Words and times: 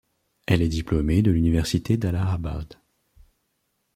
Elle 0.47 0.63
est 0.63 0.67
diplômée 0.67 1.21
de 1.21 1.29
l'Université 1.29 1.95
d'Allahabad. 1.95 2.73